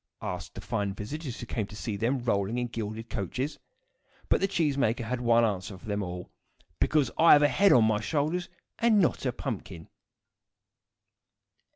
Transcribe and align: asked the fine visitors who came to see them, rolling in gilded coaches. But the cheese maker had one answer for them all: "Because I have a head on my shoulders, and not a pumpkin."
asked 0.23 0.55
the 0.55 0.61
fine 0.61 0.95
visitors 0.95 1.39
who 1.39 1.45
came 1.45 1.67
to 1.67 1.75
see 1.75 1.95
them, 1.95 2.23
rolling 2.23 2.57
in 2.57 2.65
gilded 2.65 3.07
coaches. 3.07 3.59
But 4.29 4.41
the 4.41 4.47
cheese 4.47 4.75
maker 4.75 5.03
had 5.03 5.21
one 5.21 5.45
answer 5.45 5.77
for 5.77 5.85
them 5.85 6.01
all: 6.01 6.31
"Because 6.79 7.11
I 7.19 7.33
have 7.33 7.43
a 7.43 7.47
head 7.47 7.71
on 7.71 7.83
my 7.85 8.01
shoulders, 8.01 8.49
and 8.79 8.99
not 8.99 9.27
a 9.27 9.31
pumpkin." 9.31 9.89